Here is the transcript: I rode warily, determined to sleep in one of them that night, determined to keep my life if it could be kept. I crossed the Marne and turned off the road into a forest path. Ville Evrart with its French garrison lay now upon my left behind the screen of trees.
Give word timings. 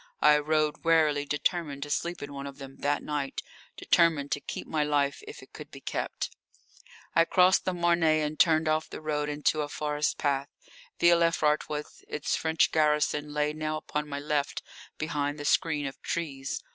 I 0.23 0.39
rode 0.39 0.83
warily, 0.83 1.25
determined 1.27 1.83
to 1.83 1.91
sleep 1.91 2.23
in 2.23 2.33
one 2.33 2.47
of 2.47 2.57
them 2.57 2.77
that 2.77 3.03
night, 3.03 3.43
determined 3.77 4.31
to 4.31 4.39
keep 4.41 4.65
my 4.65 4.83
life 4.83 5.21
if 5.27 5.43
it 5.43 5.53
could 5.53 5.69
be 5.69 5.79
kept. 5.79 6.31
I 7.13 7.23
crossed 7.23 7.65
the 7.65 7.73
Marne 7.75 8.01
and 8.01 8.39
turned 8.39 8.67
off 8.67 8.89
the 8.89 8.99
road 8.99 9.29
into 9.29 9.61
a 9.61 9.69
forest 9.69 10.17
path. 10.17 10.49
Ville 10.99 11.21
Evrart 11.21 11.69
with 11.69 12.03
its 12.07 12.35
French 12.35 12.71
garrison 12.71 13.31
lay 13.31 13.53
now 13.53 13.77
upon 13.77 14.09
my 14.09 14.19
left 14.19 14.63
behind 14.97 15.37
the 15.37 15.45
screen 15.45 15.85
of 15.85 16.01
trees. 16.01 16.63